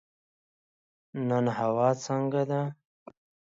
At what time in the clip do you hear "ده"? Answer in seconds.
2.49-2.61